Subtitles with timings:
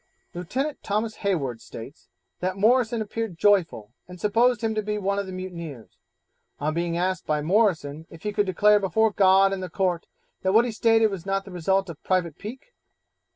[0.33, 2.09] Lieutenant Thomas Hayward states,
[2.39, 5.95] that Morrison appeared joyful, and supposed him to be one of the mutineers;
[6.59, 10.07] on being asked by Morrison if he could declare before God and the Court
[10.41, 12.73] that what he stated was not the result of a private pique?